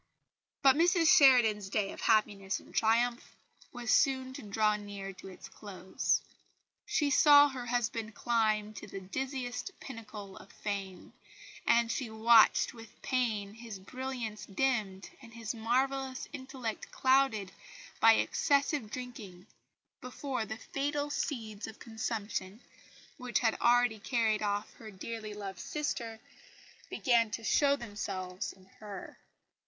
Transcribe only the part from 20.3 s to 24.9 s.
the fatal seeds of consumption, which had already carried off her